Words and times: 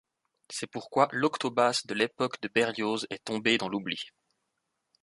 C'est 0.49 0.65
pourquoi 0.65 1.09
l'octobasse 1.11 1.85
de 1.85 1.93
l'époque 1.93 2.41
de 2.41 2.47
Berlioz 2.47 3.05
est 3.11 3.23
tombée 3.23 3.59
dans 3.59 3.69
l'oubli. 3.69 4.01